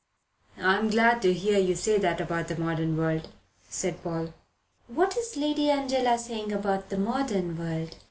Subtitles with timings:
[0.57, 3.27] "I'm glad to hear you say that about the modern world,"
[3.69, 4.33] said Paul.
[4.87, 7.97] "What is Lady Angela saying about the modern world?"